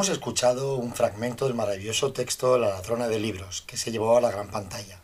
Hemos 0.00 0.08
escuchado 0.08 0.76
un 0.76 0.94
fragmento 0.94 1.44
del 1.44 1.52
maravilloso 1.52 2.14
texto 2.14 2.56
La 2.56 2.70
ladrona 2.70 3.06
de 3.06 3.18
libros, 3.18 3.60
que 3.66 3.76
se 3.76 3.92
llevó 3.92 4.16
a 4.16 4.22
la 4.22 4.30
gran 4.30 4.50
pantalla. 4.50 4.98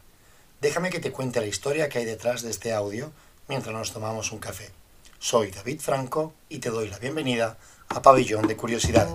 Déjame 0.62 0.88
que 0.88 1.00
te 1.00 1.12
cuente 1.12 1.38
la 1.38 1.46
historia 1.46 1.90
que 1.90 1.98
hay 1.98 2.06
detrás 2.06 2.40
de 2.40 2.48
este 2.48 2.72
audio 2.72 3.12
mientras 3.46 3.74
nos 3.74 3.92
tomamos 3.92 4.32
un 4.32 4.38
café. 4.38 4.70
Soy 5.18 5.50
David 5.50 5.80
Franco 5.80 6.32
y 6.48 6.60
te 6.60 6.70
doy 6.70 6.88
la 6.88 6.98
bienvenida 6.98 7.58
a 7.90 8.00
Pabellón 8.00 8.46
de 8.46 8.56
Curiosidades. 8.56 9.12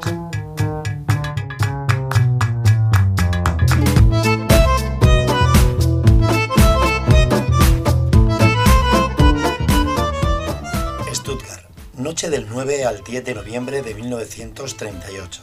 Noche 12.01 12.29
del 12.29 12.47
9 12.49 12.83
al 12.83 13.03
10 13.03 13.23
de 13.23 13.35
noviembre 13.35 13.81
de 13.83 13.93
1938. 13.93 15.41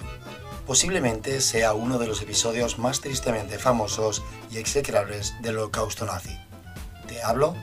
Posiblemente 0.69 1.41
sea 1.41 1.73
uno 1.73 1.97
de 1.99 2.07
los 2.07 2.21
episodios 2.21 2.79
más 2.79 3.01
tristemente 3.01 3.59
famosos 3.59 4.23
y 4.51 4.59
execrables 4.59 5.33
del 5.41 5.57
holocausto 5.57 6.05
nazi. 6.05 6.39
Te 7.07 7.23
hablo 7.23 7.57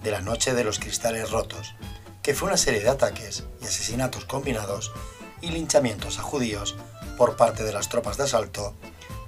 de 0.00 0.12
la 0.12 0.20
Noche 0.20 0.54
de 0.54 0.62
los 0.62 0.78
Cristales 0.78 1.32
Rotos, 1.32 1.74
que 2.22 2.34
fue 2.34 2.46
una 2.46 2.56
serie 2.56 2.80
de 2.80 2.88
ataques 2.88 3.42
y 3.60 3.64
asesinatos 3.64 4.26
combinados 4.26 4.92
y 5.40 5.50
linchamientos 5.50 6.20
a 6.20 6.22
judíos 6.22 6.76
por 7.18 7.36
parte 7.36 7.64
de 7.64 7.72
las 7.72 7.88
tropas 7.88 8.16
de 8.16 8.24
asalto 8.24 8.76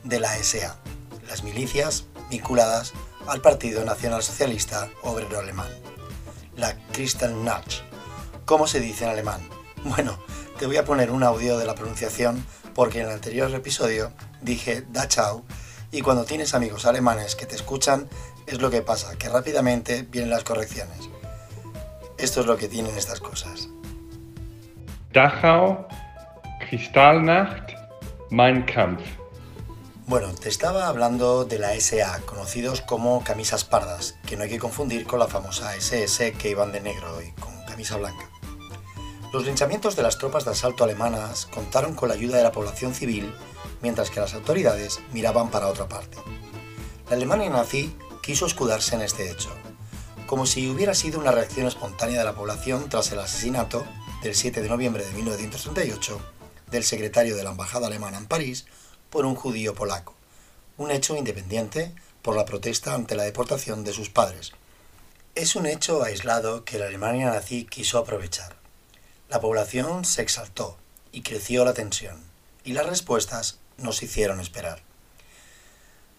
de 0.05 0.21
la 0.21 0.37
SA, 0.41 0.79
las 1.27 1.43
milicias 1.43 2.05
vinculadas 2.31 2.93
al 3.27 3.41
Partido 3.41 3.85
Nacional 3.85 4.23
Socialista 4.23 4.91
Obrero 5.03 5.41
Alemán, 5.41 5.73
la 6.57 6.79
Kristallnacht, 6.93 7.83
¿Cómo 8.45 8.69
se 8.69 8.79
dice 8.79 9.05
en 9.05 9.11
alemán? 9.11 9.41
Bueno, 9.85 10.19
te 10.57 10.67
voy 10.67 10.77
a 10.77 10.85
poner 10.85 11.11
un 11.11 11.25
audio 11.25 11.59
de 11.59 11.67
la 11.67 11.75
pronunciación 11.75 12.47
porque 12.75 13.01
en 13.01 13.07
el 13.07 13.13
anterior 13.13 13.55
episodio 13.55 14.13
dije 14.43 14.85
Dachau 14.91 15.45
y 15.91 16.01
cuando 16.01 16.25
tienes 16.25 16.55
amigos 16.55 16.87
alemanes 16.87 17.37
que 17.37 17.47
te 17.47 17.55
escuchan 17.55 18.09
es 18.47 18.61
lo 18.61 18.71
que 18.71 18.83
pasa, 18.83 19.17
que 19.17 19.29
rápidamente 19.29 20.03
vienen 20.03 20.31
las 20.31 20.45
correcciones. 20.45 21.09
Esto 22.19 22.41
es 22.41 22.47
lo 22.47 22.57
que 22.57 22.69
tienen 22.69 22.97
estas 22.97 23.21
cosas. 23.21 23.69
Dachau, 25.13 25.87
Kristallnacht, 26.69 27.73
Mein 28.31 28.65
Kampf. 28.67 29.03
Bueno, 30.07 30.35
te 30.35 30.51
estaba 30.51 30.89
hablando 30.89 31.45
de 31.45 31.59
la 31.59 31.79
SA, 31.81 32.21
conocidos 32.27 32.83
como 32.83 33.25
camisas 33.25 33.65
pardas, 33.65 34.17
que 34.27 34.37
no 34.37 34.43
hay 34.43 34.51
que 34.51 34.59
confundir 34.59 35.07
con 35.07 35.19
la 35.19 35.29
famosa 35.29 35.75
SS 35.75 36.33
que 36.33 36.51
iban 36.51 36.73
de 36.73 36.81
negro 36.81 37.23
y 37.23 37.31
con 37.41 37.55
camisa 37.65 37.97
blanca. 37.97 38.34
Los 39.35 39.47
linchamientos 39.47 39.97
de 39.97 40.05
las 40.05 40.17
tropas 40.17 40.45
de 40.45 40.53
asalto 40.53 40.85
alemanas 40.85 41.47
contaron 41.47 41.97
con 41.97 42.09
la 42.09 42.15
ayuda 42.15 42.37
de 42.37 42.45
la 42.45 42.53
población 42.53 42.95
civil, 42.95 43.35
mientras 43.83 44.09
que 44.09 44.21
las 44.21 44.33
autoridades 44.33 45.01
miraban 45.13 45.51
para 45.51 45.67
otra 45.67 45.89
parte. 45.89 46.19
La 47.11 47.17
Alemania 47.17 47.51
nazi 47.51 47.97
quiso 48.23 48.47
escudarse 48.47 48.95
en 48.95 49.01
este 49.03 49.29
hecho, 49.29 49.51
como 50.29 50.47
si 50.47 50.69
hubiera 50.69 50.95
sido 50.95 51.19
una 51.19 51.33
reacción 51.33 51.67
espontánea 51.67 52.21
de 52.21 52.25
la 52.25 52.37
población 52.37 52.89
tras 52.89 53.11
el 53.11 53.19
asesinato, 53.19 53.85
del 54.23 54.37
7 54.37 54.63
de 54.63 54.69
noviembre 54.69 55.05
de 55.05 55.13
1938, 55.15 56.21
del 56.71 56.85
secretario 56.85 57.35
de 57.35 57.43
la 57.43 57.51
Embajada 57.51 57.89
Alemana 57.89 58.19
en 58.19 58.27
París 58.27 58.67
por 59.11 59.27
un 59.27 59.35
judío 59.35 59.75
polaco, 59.75 60.15
un 60.77 60.93
hecho 60.93 61.17
independiente 61.17 61.93
por 62.23 62.37
la 62.37 62.45
protesta 62.45 62.95
ante 62.95 63.17
la 63.17 63.25
deportación 63.25 63.83
de 63.83 63.95
sus 63.95 64.11
padres. 64.11 64.53
Es 65.35 65.57
un 65.57 65.67
hecho 65.67 66.05
aislado 66.05 66.65
que 66.65 66.79
la 66.79 66.87
Alemania 66.87 67.33
nazi 67.33 67.65
quiso 67.65 67.99
aprovechar. 67.99 68.63
La 69.35 69.41
población 69.41 70.05
se 70.05 70.23
exaltó 70.23 70.79
y 71.11 71.23
creció 71.23 71.65
la 71.65 71.75
tensión, 71.75 72.23
y 72.63 72.73
las 72.73 72.87
respuestas 72.87 73.59
nos 73.79 74.01
hicieron 74.01 74.39
esperar. 74.39 74.81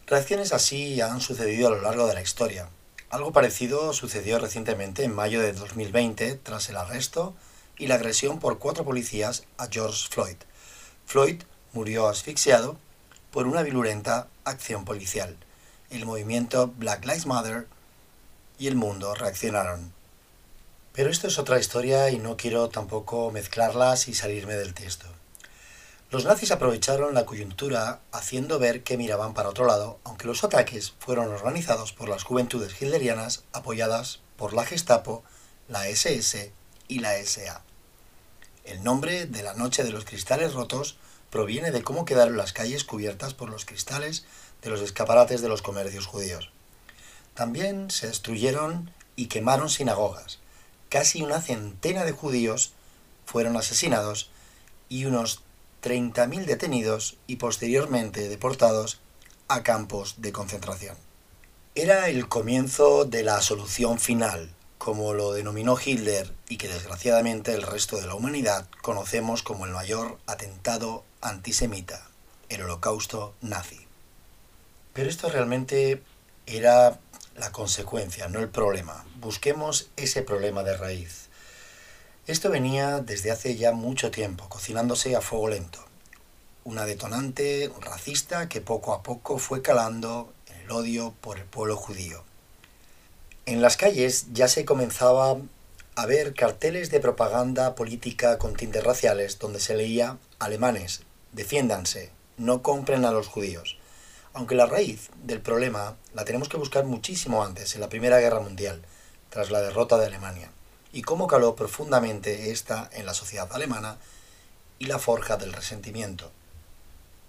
Reacciones 0.05 0.51
así 0.51 0.99
han 0.99 1.21
sucedido 1.21 1.69
a 1.69 1.71
lo 1.71 1.81
largo 1.81 2.07
de 2.07 2.13
la 2.13 2.21
historia. 2.21 2.67
Algo 3.09 3.31
parecido 3.31 3.93
sucedió 3.93 4.37
recientemente 4.37 5.05
en 5.05 5.15
mayo 5.15 5.39
de 5.39 5.53
2020 5.53 6.35
tras 6.43 6.67
el 6.67 6.75
arresto 6.75 7.33
y 7.77 7.87
la 7.87 7.95
agresión 7.95 8.39
por 8.39 8.59
cuatro 8.59 8.83
policías 8.83 9.45
a 9.57 9.67
George 9.71 10.09
Floyd. 10.09 10.35
Floyd 11.05 11.41
murió 11.71 12.09
asfixiado 12.09 12.77
por 13.31 13.47
una 13.47 13.63
virulenta 13.63 14.27
acción 14.43 14.83
policial. 14.83 15.37
El 15.89 16.05
movimiento 16.05 16.67
Black 16.67 17.05
Lives 17.05 17.27
Matter 17.27 17.65
y 18.59 18.67
el 18.67 18.75
mundo 18.75 19.15
reaccionaron. 19.15 19.94
Pero 20.95 21.09
esto 21.09 21.27
es 21.27 21.37
otra 21.37 21.59
historia 21.59 22.09
y 22.09 22.19
no 22.19 22.37
quiero 22.37 22.69
tampoco 22.69 23.29
mezclarlas 23.29 24.07
y 24.07 24.13
salirme 24.13 24.53
del 24.53 24.73
texto. 24.73 25.05
Los 26.09 26.23
nazis 26.23 26.51
aprovecharon 26.51 27.13
la 27.13 27.25
coyuntura 27.25 27.99
haciendo 28.13 28.59
ver 28.59 28.81
que 28.81 28.95
miraban 28.95 29.33
para 29.33 29.49
otro 29.49 29.65
lado, 29.65 29.99
aunque 30.05 30.25
los 30.27 30.45
ataques 30.45 30.93
fueron 30.99 31.33
organizados 31.33 31.91
por 31.91 32.07
las 32.07 32.23
juventudes 32.23 32.81
hitlerianas 32.81 33.43
apoyadas 33.51 34.21
por 34.37 34.53
la 34.53 34.63
Gestapo, 34.63 35.25
la 35.67 35.89
SS 35.89 36.53
y 36.87 36.99
la 36.99 37.21
SA. 37.25 37.61
El 38.63 38.81
nombre 38.81 39.25
de 39.25 39.43
la 39.43 39.53
Noche 39.53 39.83
de 39.83 39.91
los 39.91 40.05
Cristales 40.05 40.53
Rotos 40.53 40.97
proviene 41.29 41.71
de 41.71 41.83
cómo 41.83 42.05
quedaron 42.05 42.37
las 42.37 42.53
calles 42.53 42.85
cubiertas 42.85 43.33
por 43.33 43.49
los 43.49 43.65
cristales 43.65 44.23
de 44.61 44.69
los 44.69 44.79
escaparates 44.79 45.41
de 45.41 45.49
los 45.49 45.61
comercios 45.61 46.05
judíos. 46.05 46.51
También 47.33 47.91
se 47.91 48.07
destruyeron 48.07 48.93
y 49.17 49.25
quemaron 49.25 49.69
sinagogas. 49.69 50.39
Casi 50.89 51.21
una 51.21 51.41
centena 51.41 52.05
de 52.05 52.11
judíos 52.11 52.73
fueron 53.25 53.57
asesinados 53.57 54.29
y 54.89 55.05
unos 55.05 55.41
30.000 55.83 56.45
detenidos 56.45 57.17
y 57.27 57.35
posteriormente 57.35 58.27
deportados 58.29 58.99
a 59.47 59.63
campos 59.63 60.15
de 60.17 60.31
concentración. 60.31 60.97
Era 61.75 62.09
el 62.09 62.27
comienzo 62.27 63.05
de 63.05 63.23
la 63.23 63.41
solución 63.41 63.99
final, 63.99 64.49
como 64.77 65.13
lo 65.13 65.33
denominó 65.33 65.77
Hitler 65.83 66.33
y 66.47 66.57
que 66.57 66.67
desgraciadamente 66.67 67.53
el 67.53 67.63
resto 67.63 67.97
de 67.97 68.07
la 68.07 68.15
humanidad 68.15 68.67
conocemos 68.81 69.43
como 69.43 69.65
el 69.65 69.71
mayor 69.71 70.17
atentado 70.25 71.03
antisemita, 71.21 72.07
el 72.49 72.61
holocausto 72.61 73.33
nazi. 73.41 73.87
Pero 74.93 75.09
esto 75.09 75.29
realmente 75.29 76.01
era 76.45 76.99
la 77.35 77.51
consecuencia, 77.51 78.27
no 78.27 78.39
el 78.39 78.49
problema. 78.49 79.05
Busquemos 79.19 79.89
ese 79.97 80.21
problema 80.21 80.63
de 80.63 80.77
raíz. 80.77 81.29
Esto 82.27 82.49
venía 82.49 82.99
desde 83.01 83.31
hace 83.31 83.55
ya 83.55 83.71
mucho 83.71 84.09
tiempo, 84.09 84.49
cocinándose 84.49 85.15
a 85.15 85.21
fuego 85.21 85.49
lento. 85.49 85.79
Una 86.63 86.85
detonante 86.85 87.71
racista 87.81 88.49
que 88.49 88.61
poco 88.61 88.93
a 88.93 89.03
poco 89.03 89.37
fue 89.37 89.61
calando 89.61 90.33
el 90.63 90.71
odio 90.71 91.13
por 91.21 91.37
el 91.37 91.45
pueblo 91.45 91.75
judío. 91.75 92.23
En 93.45 93.61
las 93.61 93.77
calles 93.77 94.27
ya 94.33 94.47
se 94.47 94.65
comenzaba 94.65 95.37
a 95.95 96.05
ver 96.07 96.33
carteles 96.33 96.89
de 96.89 96.99
propaganda 96.99 97.75
política 97.75 98.39
con 98.39 98.55
tintes 98.55 98.83
raciales 98.83 99.37
donde 99.37 99.59
se 99.59 99.75
leía 99.75 100.17
alemanes, 100.39 101.03
defiéndanse, 101.31 102.11
no 102.37 102.63
compren 102.63 103.05
a 103.05 103.11
los 103.11 103.27
judíos. 103.27 103.77
Aunque 104.35 104.55
la 104.55 104.65
raíz 104.65 105.11
del 105.23 105.39
problema 105.39 105.95
la 106.13 106.25
tenemos 106.25 106.49
que 106.49 106.57
buscar 106.57 106.83
muchísimo 106.83 107.45
antes, 107.45 107.73
en 107.73 107.79
la 107.79 107.87
Primera 107.87 108.19
Guerra 108.19 108.41
Mundial, 108.41 108.81
tras 109.29 109.49
la 109.49 109.61
derrota 109.61 109.97
de 109.97 110.07
Alemania 110.07 110.51
y 110.91 111.03
cómo 111.03 111.25
caló 111.25 111.55
profundamente 111.55 112.51
esta 112.51 112.89
en 112.91 113.05
la 113.05 113.13
sociedad 113.13 113.47
alemana 113.53 113.97
y 114.77 114.87
la 114.87 114.99
forja 114.99 115.37
del 115.37 115.53
resentimiento. 115.53 116.33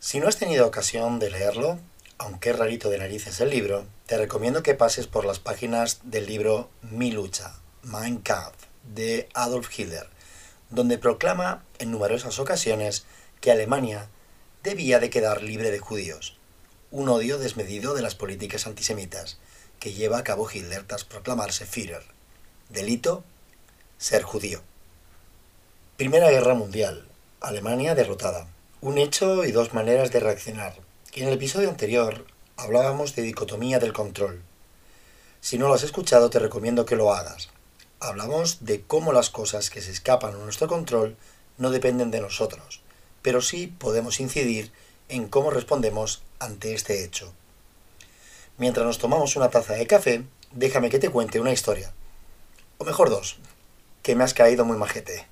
Si 0.00 0.18
no 0.18 0.26
has 0.26 0.36
tenido 0.36 0.66
ocasión 0.66 1.20
de 1.20 1.30
leerlo, 1.30 1.78
aunque 2.18 2.50
es 2.50 2.58
rarito 2.58 2.90
de 2.90 2.98
narices 2.98 3.40
el 3.40 3.50
libro, 3.50 3.86
te 4.06 4.18
recomiendo 4.18 4.64
que 4.64 4.74
pases 4.74 5.06
por 5.06 5.24
las 5.24 5.38
páginas 5.38 6.00
del 6.02 6.26
libro 6.26 6.70
Mi 6.82 7.12
lucha, 7.12 7.54
Mein 7.84 8.18
Kampf, 8.18 8.56
de 8.82 9.28
Adolf 9.32 9.70
Hitler, 9.78 10.08
donde 10.70 10.98
proclama 10.98 11.62
en 11.78 11.92
numerosas 11.92 12.40
ocasiones 12.40 13.06
que 13.40 13.52
Alemania 13.52 14.08
debía 14.64 14.98
de 14.98 15.08
quedar 15.08 15.44
libre 15.44 15.70
de 15.70 15.78
judíos, 15.78 16.36
un 16.90 17.08
odio 17.08 17.38
desmedido 17.38 17.94
de 17.94 18.02
las 18.02 18.14
políticas 18.14 18.66
antisemitas 18.66 19.38
que 19.80 19.92
lleva 19.92 20.18
a 20.18 20.24
cabo 20.24 20.48
Hitler 20.50 20.84
tras 20.84 21.04
proclamarse 21.04 21.66
Führer. 21.66 22.04
Delito 22.68 23.24
ser 23.98 24.22
judío. 24.22 24.62
Primera 25.96 26.30
Guerra 26.30 26.54
Mundial. 26.54 27.06
Alemania 27.40 27.94
derrotada. 27.94 28.46
Un 28.80 28.98
hecho 28.98 29.44
y 29.44 29.52
dos 29.52 29.74
maneras 29.74 30.10
de 30.12 30.20
reaccionar. 30.20 30.76
En 31.12 31.28
el 31.28 31.34
episodio 31.34 31.68
anterior 31.68 32.26
hablábamos 32.56 33.14
de 33.16 33.22
dicotomía 33.22 33.78
del 33.78 33.92
control. 33.92 34.42
Si 35.40 35.58
no 35.58 35.68
lo 35.68 35.74
has 35.74 35.82
escuchado 35.82 36.30
te 36.30 36.38
recomiendo 36.38 36.84
que 36.84 36.96
lo 36.96 37.12
hagas. 37.12 37.50
Hablamos 38.00 38.64
de 38.64 38.82
cómo 38.82 39.12
las 39.12 39.30
cosas 39.30 39.70
que 39.70 39.80
se 39.80 39.90
escapan 39.90 40.34
a 40.34 40.38
nuestro 40.38 40.68
control 40.68 41.16
no 41.58 41.70
dependen 41.70 42.10
de 42.10 42.20
nosotros, 42.20 42.82
pero 43.22 43.40
sí 43.40 43.66
podemos 43.66 44.20
incidir 44.20 44.66
en 44.66 44.72
en 45.08 45.28
cómo 45.28 45.50
respondemos 45.50 46.22
ante 46.38 46.74
este 46.74 47.04
hecho. 47.04 47.32
Mientras 48.58 48.86
nos 48.86 48.98
tomamos 48.98 49.36
una 49.36 49.50
taza 49.50 49.74
de 49.74 49.86
café, 49.86 50.24
déjame 50.52 50.90
que 50.90 50.98
te 50.98 51.10
cuente 51.10 51.40
una 51.40 51.52
historia. 51.52 51.92
O 52.78 52.84
mejor 52.84 53.10
dos, 53.10 53.38
que 54.02 54.14
me 54.14 54.24
has 54.24 54.34
caído 54.34 54.64
muy 54.64 54.76
majete. 54.76 55.26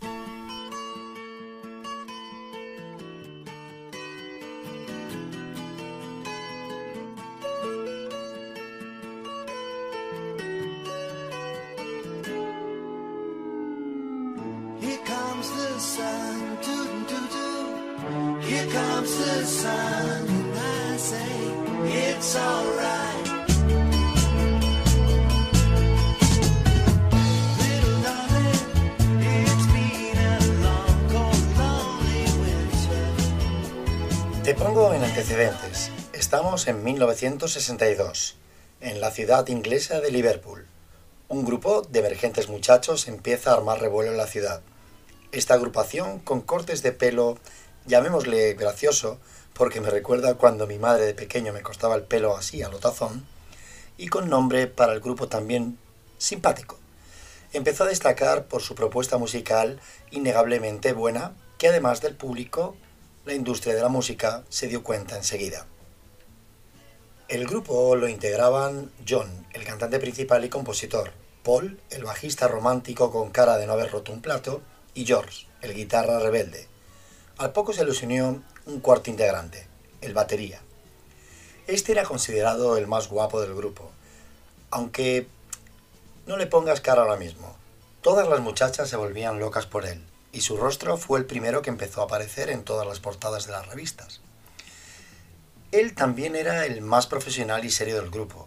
Here 16.65 16.84
te 34.45 34.55
pongo 34.55 34.93
en 34.93 35.03
antecedentes. 35.03 35.91
Estamos 36.13 36.69
en 36.69 36.85
1962, 36.85 38.37
en 38.83 39.01
la 39.01 39.11
ciudad 39.11 39.49
inglesa 39.49 40.01
de 40.01 40.11
Liverpool. 40.11 40.67
Un 41.29 41.47
grupo 41.47 41.81
de 41.81 42.01
emergentes 42.01 42.51
muchachos 42.51 43.09
empieza 43.09 43.53
a 43.53 43.55
armar 43.55 43.81
revuelo 43.81 44.11
en 44.11 44.19
la 44.19 44.27
ciudad. 44.27 44.61
Esta 45.33 45.55
agrupación, 45.55 46.19
con 46.19 46.43
cortes 46.43 46.83
de 46.83 46.93
pelo, 46.93 47.39
llamémosle 47.87 48.55
gracioso, 48.55 49.19
porque 49.53 49.81
me 49.81 49.91
recuerda 49.91 50.35
cuando 50.35 50.67
mi 50.67 50.79
madre 50.79 51.07
de 51.07 51.15
pequeño 51.15 51.53
me 51.53 51.63
cortaba 51.63 51.95
el 51.95 52.03
pelo 52.03 52.37
así 52.37 52.63
a 52.63 52.69
lo 52.69 52.79
tazón, 52.79 53.27
y 53.97 54.09
con 54.09 54.29
nombre 54.29 54.67
para 54.67 54.93
el 54.93 55.01
grupo 55.01 55.29
también 55.29 55.79
simpático. 56.19 56.79
Empezó 57.53 57.85
a 57.85 57.89
destacar 57.89 58.47
por 58.47 58.63
su 58.63 58.75
propuesta 58.75 59.17
musical 59.17 59.81
innegablemente 60.11 60.93
buena, 60.93 61.35
que 61.59 61.69
además 61.69 62.01
del 62.01 62.17
público, 62.17 62.77
la 63.25 63.35
industria 63.35 63.75
de 63.75 63.83
la 63.83 63.89
música 63.89 64.43
se 64.49 64.67
dio 64.67 64.83
cuenta 64.83 65.17
enseguida. 65.17 65.67
El 67.29 67.47
grupo 67.47 67.95
lo 67.97 68.09
integraban 68.09 68.91
John, 69.09 69.47
el 69.53 69.65
cantante 69.65 69.99
principal 69.99 70.45
y 70.45 70.49
compositor, 70.49 71.13
Paul, 71.43 71.81
el 71.91 72.05
bajista 72.05 72.49
romántico 72.49 73.13
con 73.13 73.31
cara 73.31 73.57
de 73.57 73.67
no 73.67 73.75
haber 73.75 73.91
roto 73.93 74.13
un 74.13 74.21
plato, 74.21 74.61
y 74.95 75.07
George, 75.07 75.47
el 75.63 75.75
guitarra 75.75 76.19
rebelde. 76.19 76.69
Al 77.37 77.53
poco 77.53 77.73
se 77.73 77.85
les 77.85 78.01
unió 78.01 78.45
un 78.65 78.79
cuarto 78.79 79.11
integrante, 79.11 79.67
el 80.01 80.15
batería. 80.15 80.61
Este 81.67 81.91
era 81.91 82.05
considerado 82.05 82.77
el 82.77 82.87
más 82.87 83.09
guapo 83.09 83.41
del 83.41 83.57
grupo, 83.57 83.91
aunque 84.71 85.27
no 86.27 86.37
le 86.37 86.47
pongas 86.47 86.81
cara 86.81 87.03
ahora 87.03 87.17
mismo. 87.17 87.57
Todas 88.03 88.29
las 88.29 88.39
muchachas 88.39 88.89
se 88.89 88.97
volvían 88.97 89.41
locas 89.41 89.67
por 89.67 89.85
él, 89.85 90.05
y 90.31 90.43
su 90.43 90.57
rostro 90.57 90.97
fue 90.97 91.19
el 91.19 91.27
primero 91.27 91.61
que 91.61 91.71
empezó 91.71 92.03
a 92.03 92.05
aparecer 92.05 92.51
en 92.51 92.63
todas 92.63 92.87
las 92.87 93.01
portadas 93.01 93.47
de 93.47 93.53
las 93.53 93.67
revistas. 93.67 94.21
Él 95.73 95.97
también 95.97 96.37
era 96.37 96.67
el 96.67 96.83
más 96.83 97.09
profesional 97.09 97.65
y 97.65 97.71
serio 97.71 97.97
del 97.97 98.11
grupo. 98.11 98.47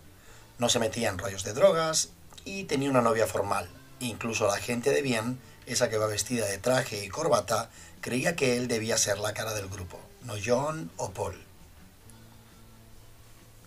No 0.59 0.69
se 0.69 0.79
metía 0.79 1.09
en 1.09 1.17
rollos 1.17 1.43
de 1.43 1.51
drogas 1.51 2.11
y 2.45 2.63
tenía 2.63 2.89
una 2.89 3.01
novia 3.01 3.27
formal. 3.27 3.67
Incluso 3.99 4.47
la 4.47 4.57
gente 4.57 4.91
de 4.91 5.01
bien, 5.01 5.39
esa 5.65 5.89
que 5.89 5.97
va 5.97 6.07
vestida 6.07 6.45
de 6.45 6.57
traje 6.57 7.03
y 7.03 7.09
corbata, 7.09 7.69
creía 8.01 8.35
que 8.35 8.57
él 8.57 8.67
debía 8.67 8.97
ser 8.97 9.17
la 9.19 9.33
cara 9.33 9.53
del 9.53 9.67
grupo, 9.67 9.99
no 10.23 10.35
John 10.43 10.91
o 10.97 11.11
Paul. 11.11 11.35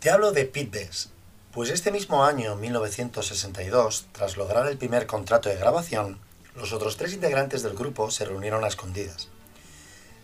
Te 0.01 0.11
hablo 0.11 0.33
de 0.33 0.47
Pete 0.47 0.79
Best, 0.79 1.11
pues 1.53 1.69
este 1.71 1.91
mismo 1.91 2.25
año, 2.25 2.57
1962, 2.57 4.07
tras 4.13 4.37
lograr 4.37 4.67
el 4.69 4.79
primer 4.79 5.07
contrato 5.07 5.49
de 5.49 5.57
grabación, 5.57 6.19
los 6.55 6.73
otros 6.73 6.97
tres 6.97 7.13
integrantes 7.13 7.63
del 7.63 7.75
grupo 7.75 8.11
se 8.11 8.25
reunieron 8.25 8.65
a 8.65 8.69
escondidas 8.69 9.29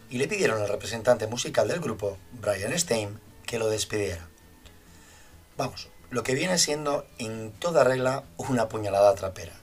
y 0.09 0.19
le 0.19 0.29
pidieron 0.29 0.61
al 0.61 0.69
representante 0.69 1.27
musical 1.27 1.69
del 1.69 1.81
grupo, 1.81 2.17
Brian 2.33 2.79
Stein, 2.79 3.21
que 3.45 3.59
lo 3.59 3.69
despidiera. 3.69 4.27
Vamos, 5.57 5.89
lo 6.11 6.23
que 6.23 6.35
viene 6.35 6.59
siendo 6.59 7.07
en 7.19 7.53
toda 7.53 7.85
regla 7.85 8.25
una 8.37 8.69
puñalada 8.69 9.15
trapera. 9.15 9.55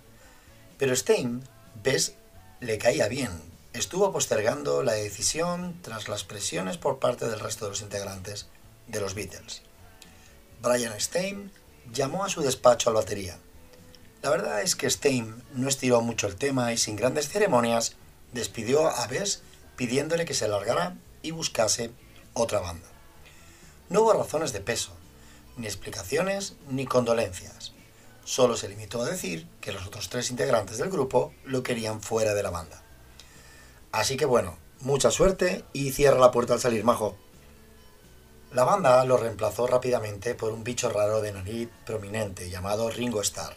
Pero 0.78 0.96
Stein, 0.96 1.44
ves, 1.84 2.16
le 2.60 2.78
caía 2.78 3.08
bien. 3.08 3.32
Estuvo 3.74 4.12
postergando 4.12 4.84
la 4.84 4.94
decisión 4.94 5.80
tras 5.82 6.08
las 6.08 6.24
presiones 6.24 6.78
por 6.78 7.00
parte 7.00 7.28
del 7.28 7.40
resto 7.40 7.66
de 7.66 7.72
los 7.72 7.82
integrantes 7.82 8.48
de 8.88 9.02
los 9.02 9.14
Beatles. 9.16 9.62
Brian 10.62 11.00
Stein 11.00 11.52
llamó 11.92 12.24
a 12.24 12.30
su 12.30 12.42
despacho 12.42 12.90
al 12.90 12.96
batería. 12.96 13.38
La 14.22 14.30
verdad 14.30 14.62
es 14.62 14.76
que 14.76 14.90
Stein 14.90 15.44
no 15.54 15.68
estiró 15.68 16.02
mucho 16.02 16.28
el 16.28 16.38
tema 16.38 16.72
y 16.72 16.78
sin 16.78 16.96
grandes 16.96 17.28
ceremonias 17.28 17.96
despidió 18.32 18.88
a 18.88 19.08
Bess 19.08 19.42
pidiéndole 19.76 20.26
que 20.26 20.34
se 20.34 20.48
largara 20.48 20.96
y 21.22 21.32
buscase 21.32 21.92
otra 22.34 22.60
banda. 22.60 22.88
No 23.90 24.02
hubo 24.02 24.14
razones 24.14 24.54
de 24.54 24.62
peso, 24.62 24.94
ni 25.58 25.68
explicaciones, 25.68 26.56
ni 26.70 26.86
condolencias. 26.86 27.73
Solo 28.26 28.56
se 28.56 28.70
limitó 28.70 29.02
a 29.02 29.10
decir 29.10 29.48
que 29.60 29.72
los 29.72 29.86
otros 29.86 30.10
tres 30.10 30.32
integrantes 30.32 30.78
del 30.78 30.90
grupo 30.90 31.34
lo 31.44 31.64
querían 31.64 32.02
fuera 32.02 32.34
de 32.34 32.44
la 32.44 32.50
banda. 32.50 32.82
Así 33.92 34.18
que 34.18 34.26
bueno, 34.26 34.58
mucha 34.80 35.12
suerte 35.12 35.66
y 35.74 35.92
cierra 35.92 36.20
la 36.20 36.32
puerta 36.32 36.54
al 36.54 36.60
salir, 36.60 36.84
majo. 36.84 37.18
La 38.54 38.64
banda 38.64 39.04
lo 39.06 39.18
reemplazó 39.18 39.68
rápidamente 39.68 40.36
por 40.36 40.54
un 40.54 40.64
bicho 40.64 40.90
raro 40.90 41.22
de 41.22 41.32
nariz 41.32 41.70
prominente 41.86 42.50
llamado 42.50 42.90
Ringo 42.90 43.22
Starr. 43.22 43.56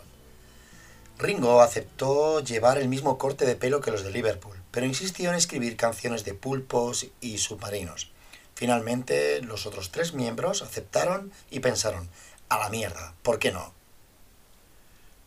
Ringo 1.19 1.63
aceptó 1.63 2.41
llevar 2.41 2.79
el 2.79 2.89
mismo 2.89 3.17
corte 3.19 3.47
de 3.47 3.57
pelo 3.57 3.81
que 3.81 3.91
los 3.91 4.05
de 4.05 4.11
Liverpool, 4.11 4.57
pero 4.71 4.85
insistió 4.85 5.31
en 5.31 5.37
escribir 5.37 5.77
canciones 5.77 6.25
de 6.25 6.35
pulpos 6.35 7.07
y 7.21 7.39
submarinos. 7.39 8.11
Finalmente, 8.55 9.41
los 9.43 9.67
otros 9.67 9.91
tres 9.91 10.13
miembros 10.13 10.63
aceptaron 10.63 11.33
y 11.51 11.61
pensaron, 11.61 12.09
a 12.49 12.59
la 12.59 12.69
mierda, 12.69 13.15
¿por 13.23 13.39
qué 13.39 13.53
no? 13.53 13.76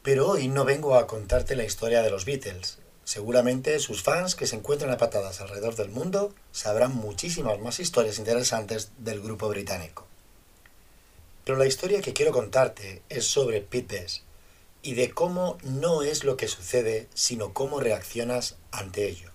Pero 0.10 0.28
hoy 0.28 0.48
no 0.48 0.66
vengo 0.66 0.96
a 0.96 1.06
contarte 1.06 1.56
la 1.56 1.66
historia 1.66 2.02
de 2.02 2.10
los 2.10 2.26
Beatles. 2.26 2.80
Seguramente 3.04 3.78
sus 3.78 4.02
fans 4.02 4.34
que 4.34 4.48
se 4.48 4.56
encuentran 4.56 4.90
a 4.90 4.98
patadas 4.98 5.40
alrededor 5.40 5.76
del 5.76 5.90
mundo 5.90 6.34
sabrán 6.52 6.96
muchísimas 6.96 7.60
más 7.60 7.80
historias 7.80 8.18
interesantes 8.18 8.90
del 8.98 9.22
grupo 9.22 9.48
británico. 9.50 10.08
Pero 11.46 11.60
la 11.60 11.68
historia 11.68 12.02
que 12.02 12.14
quiero 12.14 12.32
contarte 12.32 13.04
es 13.10 13.26
sobre 13.26 13.62
Pete 13.62 14.00
Best 14.00 14.24
y 14.82 14.96
de 14.96 15.12
cómo 15.12 15.60
no 15.62 16.02
es 16.02 16.24
lo 16.24 16.38
que 16.38 16.48
sucede, 16.48 17.08
sino 17.14 17.54
cómo 17.54 17.80
reaccionas 17.80 18.56
ante 18.72 19.08
ello. 19.08 19.30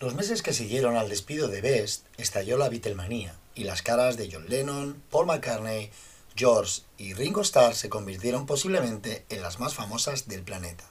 Los 0.00 0.16
meses 0.16 0.42
que 0.42 0.52
siguieron 0.52 0.96
al 0.96 1.08
despido 1.08 1.46
de 1.46 1.60
Best 1.60 2.06
estalló 2.16 2.58
la 2.58 2.70
Beatlemanía 2.70 3.36
y 3.54 3.62
las 3.62 3.82
caras 3.82 4.16
de 4.16 4.28
John 4.32 4.48
Lennon, 4.48 5.00
Paul 5.12 5.26
McCartney, 5.26 5.92
George 6.36 6.82
y 6.96 7.14
Ringo 7.14 7.42
Starr 7.42 7.74
se 7.74 7.88
convirtieron 7.88 8.46
posiblemente 8.46 9.24
en 9.28 9.42
las 9.42 9.58
más 9.58 9.74
famosas 9.74 10.28
del 10.28 10.42
planeta. 10.42 10.84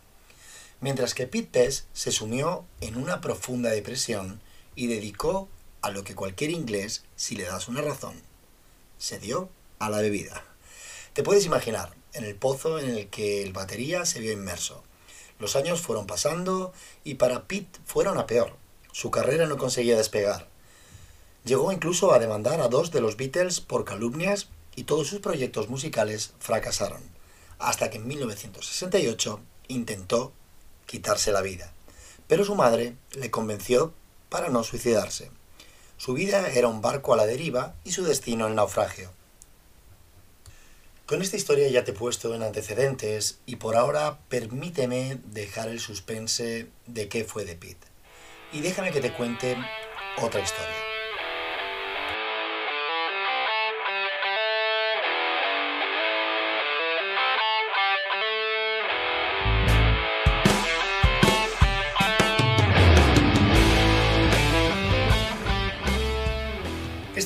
Mientras 0.81 1.13
que 1.13 1.27
Pete 1.27 1.59
Best 1.59 1.87
se 1.93 2.11
sumió 2.11 2.65
en 2.81 2.95
una 2.95 3.21
profunda 3.21 3.69
depresión 3.69 4.41
y 4.75 4.87
dedicó 4.87 5.49
a 5.81 5.91
lo 5.91 6.03
que 6.03 6.15
cualquier 6.15 6.51
inglés, 6.51 7.03
si 7.15 7.35
le 7.35 7.43
das 7.43 7.67
una 7.67 7.81
razón, 7.81 8.21
se 8.97 9.19
dio 9.19 9.49
a 9.79 9.89
la 9.89 10.01
bebida. 10.01 10.43
Te 11.13 11.23
puedes 11.23 11.45
imaginar, 11.45 11.93
en 12.13 12.23
el 12.23 12.35
pozo 12.35 12.79
en 12.79 12.89
el 12.89 13.09
que 13.09 13.43
el 13.43 13.53
batería 13.53 14.05
se 14.05 14.19
vio 14.19 14.31
inmerso. 14.31 14.83
Los 15.39 15.55
años 15.55 15.81
fueron 15.81 16.05
pasando 16.05 16.73
y 17.03 17.15
para 17.15 17.47
Pete 17.47 17.79
fueron 17.85 18.17
a 18.17 18.25
peor. 18.25 18.55
Su 18.91 19.11
carrera 19.11 19.47
no 19.47 19.57
conseguía 19.57 19.97
despegar. 19.97 20.47
Llegó 21.45 21.71
incluso 21.71 22.13
a 22.13 22.19
demandar 22.19 22.59
a 22.61 22.67
dos 22.67 22.91
de 22.91 23.01
los 23.01 23.15
Beatles 23.15 23.61
por 23.61 23.85
calumnias 23.85 24.49
y 24.79 24.85
todos 24.85 25.07
sus 25.09 25.19
proyectos 25.19 25.67
musicales 25.67 26.31
fracasaron, 26.39 27.01
hasta 27.57 27.89
que 27.89 27.97
en 27.97 28.07
1968 28.07 29.41
intentó 29.67 30.31
quitarse 30.85 31.33
la 31.33 31.41
vida. 31.41 31.73
Pero 32.29 32.45
su 32.45 32.55
madre 32.55 32.95
le 33.11 33.29
convenció 33.29 33.93
para 34.29 34.47
no 34.47 34.63
suicidarse. 34.63 35.31
Su 35.97 36.13
vida 36.13 36.47
era 36.47 36.69
un 36.69 36.81
barco 36.81 37.13
a 37.13 37.17
la 37.17 37.25
deriva 37.25 37.75
y 37.83 37.91
su 37.91 38.05
destino 38.05 38.47
el 38.47 38.55
naufragio. 38.55 39.11
Con 41.05 41.21
esta 41.21 41.35
historia 41.35 41.67
ya 41.67 41.83
te 41.83 41.91
he 41.91 41.93
puesto 41.93 42.33
en 42.33 42.41
antecedentes 42.41 43.39
y 43.45 43.57
por 43.57 43.75
ahora 43.75 44.19
permíteme 44.29 45.19
dejar 45.25 45.67
el 45.67 45.81
suspense 45.81 46.69
de 46.87 47.09
qué 47.09 47.25
fue 47.25 47.43
de 47.43 47.57
Pete 47.57 47.87
y 48.53 48.61
déjame 48.61 48.91
que 48.91 49.01
te 49.01 49.11
cuente 49.11 49.57
otra 50.21 50.39
historia. 50.39 50.78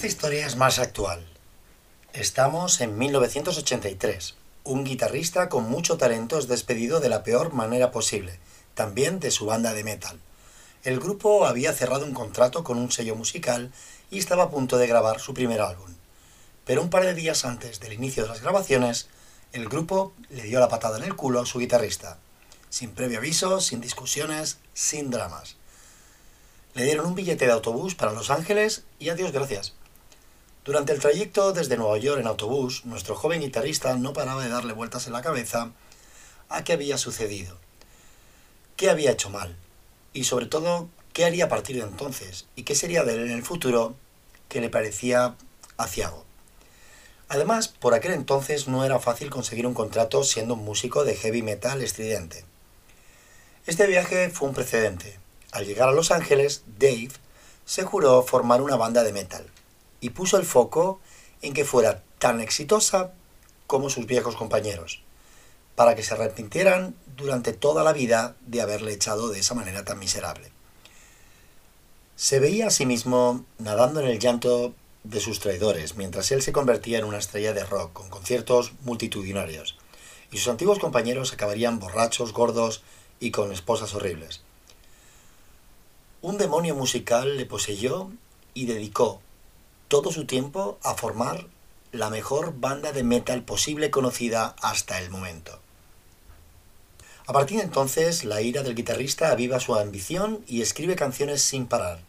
Esta 0.03 0.15
historia 0.15 0.45
es 0.45 0.57
más 0.57 0.79
actual. 0.79 1.25
Estamos 2.11 2.81
en 2.81 2.97
1983. 2.97 4.35
Un 4.65 4.83
guitarrista 4.83 5.47
con 5.47 5.69
mucho 5.69 5.95
talento 5.95 6.37
es 6.37 6.49
despedido 6.49 6.99
de 6.99 7.07
la 7.07 7.23
peor 7.23 7.53
manera 7.53 7.91
posible, 7.91 8.37
también 8.73 9.21
de 9.21 9.31
su 9.31 9.45
banda 9.45 9.73
de 9.73 9.85
metal. 9.85 10.19
El 10.83 10.99
grupo 10.99 11.45
había 11.45 11.71
cerrado 11.71 12.03
un 12.03 12.13
contrato 12.13 12.65
con 12.65 12.79
un 12.79 12.91
sello 12.91 13.15
musical 13.15 13.71
y 14.11 14.19
estaba 14.19 14.43
a 14.43 14.49
punto 14.49 14.77
de 14.77 14.87
grabar 14.87 15.21
su 15.21 15.33
primer 15.33 15.61
álbum. 15.61 15.95
Pero 16.65 16.81
un 16.81 16.89
par 16.89 17.05
de 17.05 17.13
días 17.13 17.45
antes 17.45 17.79
del 17.79 17.93
inicio 17.93 18.23
de 18.23 18.29
las 18.29 18.41
grabaciones, 18.41 19.07
el 19.53 19.69
grupo 19.69 20.11
le 20.29 20.43
dio 20.43 20.59
la 20.59 20.67
patada 20.67 20.97
en 20.97 21.05
el 21.05 21.15
culo 21.15 21.39
a 21.39 21.45
su 21.45 21.59
guitarrista, 21.59 22.17
sin 22.69 22.91
previo 22.91 23.19
aviso, 23.19 23.61
sin 23.61 23.79
discusiones, 23.79 24.57
sin 24.73 25.11
dramas. 25.11 25.55
Le 26.73 26.83
dieron 26.83 27.05
un 27.05 27.15
billete 27.15 27.45
de 27.45 27.53
autobús 27.53 27.95
para 27.95 28.11
Los 28.11 28.31
Ángeles 28.31 28.83
y 28.99 29.07
adiós 29.07 29.31
gracias. 29.31 29.75
Durante 30.65 30.93
el 30.93 30.99
trayecto 31.01 31.51
desde 31.51 31.75
Nueva 31.75 31.97
York 31.97 32.21
en 32.21 32.27
autobús, 32.27 32.85
nuestro 32.85 33.15
joven 33.15 33.41
guitarrista 33.41 33.97
no 33.97 34.13
paraba 34.13 34.41
de 34.41 34.49
darle 34.49 34.71
vueltas 34.71 35.07
en 35.07 35.13
la 35.13 35.21
cabeza 35.21 35.71
a 36.47 36.63
qué 36.63 36.71
había 36.71 36.97
sucedido, 36.97 37.57
qué 38.77 38.89
había 38.89 39.11
hecho 39.11 39.29
mal 39.29 39.57
y 40.13 40.23
sobre 40.23 40.45
todo 40.45 40.87
qué 41.11 41.25
haría 41.25 41.45
a 41.45 41.49
partir 41.49 41.75
de 41.75 41.81
entonces 41.81 42.45
y 42.55 42.63
qué 42.63 42.75
sería 42.75 43.03
de 43.03 43.15
él 43.15 43.25
en 43.25 43.31
el 43.31 43.43
futuro 43.43 43.95
que 44.47 44.61
le 44.61 44.69
parecía 44.69 45.35
aciago. 45.75 46.23
Además, 47.27 47.67
por 47.67 47.93
aquel 47.93 48.13
entonces 48.13 48.69
no 48.69 48.85
era 48.85 48.99
fácil 48.99 49.29
conseguir 49.29 49.67
un 49.67 49.73
contrato 49.73 50.23
siendo 50.23 50.53
un 50.53 50.63
músico 50.63 51.03
de 51.03 51.17
heavy 51.17 51.41
metal 51.41 51.81
estridente. 51.81 52.45
Este 53.65 53.85
viaje 53.85 54.29
fue 54.29 54.47
un 54.47 54.55
precedente. 54.55 55.19
Al 55.51 55.65
llegar 55.65 55.89
a 55.89 55.93
Los 55.93 56.11
Ángeles, 56.11 56.63
Dave 56.79 57.11
se 57.65 57.83
juró 57.83 58.23
formar 58.23 58.61
una 58.61 58.77
banda 58.77 59.03
de 59.03 59.11
metal 59.11 59.51
y 60.03 60.09
puso 60.09 60.37
el 60.37 60.45
foco 60.45 60.99
en 61.41 61.53
que 61.53 61.63
fuera 61.63 62.03
tan 62.19 62.41
exitosa 62.41 63.13
como 63.67 63.89
sus 63.89 64.05
viejos 64.05 64.35
compañeros, 64.35 65.01
para 65.75 65.95
que 65.95 66.03
se 66.03 66.13
arrepintieran 66.13 66.93
durante 67.15 67.53
toda 67.53 67.85
la 67.85 67.93
vida 67.93 68.35
de 68.41 68.61
haberle 68.61 68.91
echado 68.91 69.29
de 69.29 69.39
esa 69.39 69.55
manera 69.55 69.85
tan 69.85 69.99
miserable. 69.99 70.51
Se 72.17 72.39
veía 72.39 72.67
a 72.67 72.69
sí 72.69 72.85
mismo 72.85 73.45
nadando 73.59 74.01
en 74.01 74.07
el 74.07 74.19
llanto 74.19 74.75
de 75.05 75.21
sus 75.21 75.39
traidores, 75.39 75.95
mientras 75.95 76.29
él 76.33 76.41
se 76.41 76.51
convertía 76.51 76.99
en 76.99 77.05
una 77.05 77.19
estrella 77.19 77.53
de 77.53 77.63
rock 77.63 77.93
con 77.93 78.09
conciertos 78.09 78.73
multitudinarios, 78.81 79.77
y 80.31 80.37
sus 80.37 80.49
antiguos 80.49 80.79
compañeros 80.79 81.31
acabarían 81.31 81.79
borrachos, 81.79 82.33
gordos 82.33 82.83
y 83.21 83.31
con 83.31 83.53
esposas 83.53 83.95
horribles. 83.95 84.41
Un 86.21 86.37
demonio 86.37 86.75
musical 86.75 87.37
le 87.37 87.45
poseyó 87.45 88.11
y 88.53 88.65
dedicó 88.65 89.21
todo 89.93 90.11
su 90.11 90.25
tiempo 90.25 90.79
a 90.81 90.95
formar 90.95 91.45
la 91.91 92.09
mejor 92.09 92.59
banda 92.59 92.93
de 92.93 93.03
metal 93.03 93.43
posible 93.43 93.91
conocida 93.91 94.55
hasta 94.59 94.99
el 94.99 95.11
momento. 95.11 95.59
A 97.27 97.33
partir 97.33 97.59
de 97.59 97.65
entonces, 97.65 98.23
la 98.23 98.41
ira 98.41 98.63
del 98.63 98.73
guitarrista 98.73 99.29
aviva 99.29 99.59
su 99.59 99.75
ambición 99.75 100.43
y 100.47 100.63
escribe 100.63 100.95
canciones 100.95 101.43
sin 101.43 101.67
parar, 101.67 101.99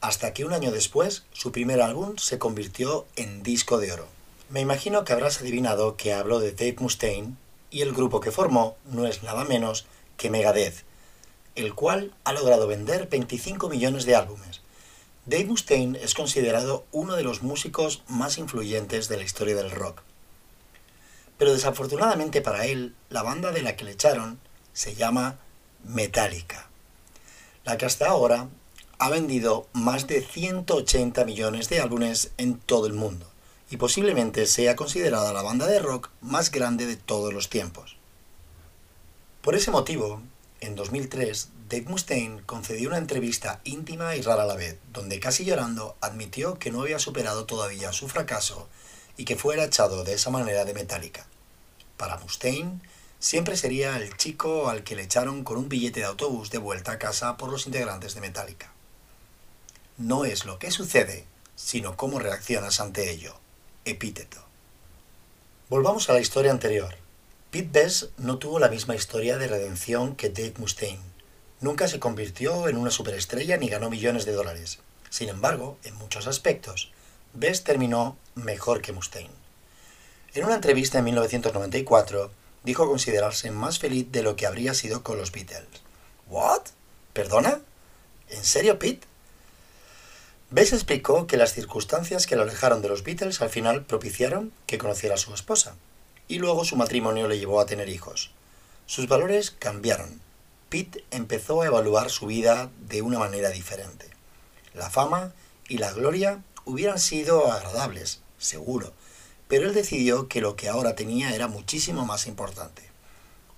hasta 0.00 0.32
que 0.32 0.46
un 0.46 0.54
año 0.54 0.70
después 0.70 1.24
su 1.34 1.52
primer 1.52 1.82
álbum 1.82 2.16
se 2.16 2.38
convirtió 2.38 3.04
en 3.14 3.42
disco 3.42 3.76
de 3.76 3.92
oro. 3.92 4.06
Me 4.48 4.62
imagino 4.62 5.04
que 5.04 5.12
habrás 5.12 5.42
adivinado 5.42 5.98
que 5.98 6.14
hablo 6.14 6.40
de 6.40 6.52
Dave 6.52 6.76
Mustaine 6.78 7.36
y 7.70 7.82
el 7.82 7.92
grupo 7.92 8.20
que 8.20 8.32
formó 8.32 8.78
no 8.86 9.06
es 9.06 9.22
nada 9.22 9.44
menos 9.44 9.84
que 10.16 10.30
Megadeth, 10.30 10.82
el 11.56 11.74
cual 11.74 12.14
ha 12.24 12.32
logrado 12.32 12.66
vender 12.66 13.06
25 13.10 13.68
millones 13.68 14.06
de 14.06 14.16
álbumes, 14.16 14.63
Dave 15.26 15.46
Mustaine 15.46 15.98
es 16.02 16.12
considerado 16.12 16.84
uno 16.92 17.16
de 17.16 17.22
los 17.22 17.42
músicos 17.42 18.02
más 18.08 18.36
influyentes 18.36 19.08
de 19.08 19.16
la 19.16 19.22
historia 19.22 19.56
del 19.56 19.70
rock. 19.70 20.02
Pero 21.38 21.54
desafortunadamente 21.54 22.42
para 22.42 22.66
él, 22.66 22.94
la 23.08 23.22
banda 23.22 23.50
de 23.50 23.62
la 23.62 23.74
que 23.74 23.84
le 23.84 23.92
echaron 23.92 24.38
se 24.74 24.94
llama 24.94 25.38
Metallica, 25.82 26.68
la 27.64 27.78
que 27.78 27.86
hasta 27.86 28.08
ahora 28.08 28.48
ha 28.98 29.08
vendido 29.08 29.66
más 29.72 30.06
de 30.06 30.20
180 30.20 31.24
millones 31.24 31.70
de 31.70 31.80
álbumes 31.80 32.32
en 32.36 32.58
todo 32.58 32.86
el 32.86 32.92
mundo 32.92 33.26
y 33.70 33.78
posiblemente 33.78 34.44
sea 34.44 34.76
considerada 34.76 35.32
la 35.32 35.42
banda 35.42 35.66
de 35.66 35.78
rock 35.78 36.10
más 36.20 36.50
grande 36.50 36.84
de 36.84 36.96
todos 36.96 37.32
los 37.32 37.48
tiempos. 37.48 37.96
Por 39.40 39.54
ese 39.54 39.70
motivo, 39.70 40.20
en 40.60 40.74
2003, 40.74 41.48
Dave 41.68 41.86
Mustaine 41.86 42.42
concedió 42.44 42.88
una 42.88 42.98
entrevista 42.98 43.60
íntima 43.64 44.16
y 44.16 44.20
rara 44.20 44.42
a 44.42 44.46
la 44.46 44.54
vez, 44.54 44.78
donde 44.92 45.18
casi 45.18 45.46
llorando 45.46 45.96
admitió 46.02 46.58
que 46.58 46.70
no 46.70 46.82
había 46.82 46.98
superado 46.98 47.46
todavía 47.46 47.92
su 47.94 48.06
fracaso 48.06 48.68
y 49.16 49.24
que 49.24 49.36
fuera 49.36 49.64
echado 49.64 50.04
de 50.04 50.12
esa 50.12 50.28
manera 50.28 50.66
de 50.66 50.74
Metallica. 50.74 51.26
Para 51.96 52.18
Mustaine, 52.18 52.80
siempre 53.18 53.56
sería 53.56 53.96
el 53.96 54.14
chico 54.18 54.68
al 54.68 54.84
que 54.84 54.94
le 54.94 55.04
echaron 55.04 55.42
con 55.42 55.56
un 55.56 55.70
billete 55.70 56.00
de 56.00 56.06
autobús 56.06 56.50
de 56.50 56.58
vuelta 56.58 56.92
a 56.92 56.98
casa 56.98 57.38
por 57.38 57.50
los 57.50 57.66
integrantes 57.66 58.14
de 58.14 58.20
Metallica. 58.20 58.70
No 59.96 60.26
es 60.26 60.44
lo 60.44 60.58
que 60.58 60.70
sucede, 60.70 61.24
sino 61.56 61.96
cómo 61.96 62.18
reaccionas 62.18 62.78
ante 62.80 63.10
ello. 63.10 63.36
Epíteto. 63.86 64.44
Volvamos 65.70 66.10
a 66.10 66.12
la 66.12 66.20
historia 66.20 66.50
anterior. 66.50 66.94
Pete 67.50 67.70
Best 67.72 68.18
no 68.18 68.36
tuvo 68.36 68.58
la 68.58 68.68
misma 68.68 68.96
historia 68.96 69.38
de 69.38 69.48
redención 69.48 70.14
que 70.14 70.28
Dave 70.28 70.54
Mustaine. 70.58 71.13
Nunca 71.64 71.88
se 71.88 71.98
convirtió 71.98 72.68
en 72.68 72.76
una 72.76 72.90
superestrella 72.90 73.56
ni 73.56 73.70
ganó 73.70 73.88
millones 73.88 74.26
de 74.26 74.32
dólares. 74.32 74.80
Sin 75.08 75.30
embargo, 75.30 75.78
en 75.82 75.94
muchos 75.94 76.26
aspectos, 76.26 76.92
Best 77.32 77.64
terminó 77.64 78.18
mejor 78.34 78.82
que 78.82 78.92
Mustaine. 78.92 79.30
En 80.34 80.44
una 80.44 80.56
entrevista 80.56 80.98
en 80.98 81.04
1994, 81.04 82.30
dijo 82.64 82.86
considerarse 82.86 83.50
más 83.50 83.78
feliz 83.78 84.12
de 84.12 84.22
lo 84.22 84.36
que 84.36 84.46
habría 84.46 84.74
sido 84.74 85.02
con 85.02 85.16
los 85.16 85.32
Beatles. 85.32 85.64
¿What? 86.28 86.64
¿Perdona? 87.14 87.62
¿En 88.28 88.44
serio, 88.44 88.78
Pete? 88.78 89.06
Bess 90.50 90.74
explicó 90.74 91.26
que 91.26 91.38
las 91.38 91.54
circunstancias 91.54 92.26
que 92.26 92.36
lo 92.36 92.42
alejaron 92.42 92.82
de 92.82 92.90
los 92.90 93.04
Beatles 93.04 93.40
al 93.40 93.48
final 93.48 93.86
propiciaron 93.86 94.52
que 94.66 94.76
conociera 94.76 95.14
a 95.14 95.18
su 95.18 95.32
esposa, 95.32 95.76
y 96.28 96.40
luego 96.40 96.66
su 96.66 96.76
matrimonio 96.76 97.26
le 97.26 97.38
llevó 97.38 97.58
a 97.58 97.64
tener 97.64 97.88
hijos. 97.88 98.32
Sus 98.84 99.08
valores 99.08 99.50
cambiaron. 99.50 100.20
Pete 100.74 101.04
empezó 101.12 101.62
a 101.62 101.66
evaluar 101.66 102.10
su 102.10 102.26
vida 102.26 102.68
de 102.88 103.00
una 103.00 103.20
manera 103.20 103.50
diferente. 103.50 104.10
La 104.74 104.90
fama 104.90 105.32
y 105.68 105.78
la 105.78 105.92
gloria 105.92 106.42
hubieran 106.64 106.98
sido 106.98 107.52
agradables, 107.52 108.22
seguro, 108.38 108.92
pero 109.46 109.68
él 109.68 109.72
decidió 109.72 110.26
que 110.26 110.40
lo 110.40 110.56
que 110.56 110.68
ahora 110.68 110.96
tenía 110.96 111.32
era 111.32 111.46
muchísimo 111.46 112.04
más 112.06 112.26
importante. 112.26 112.82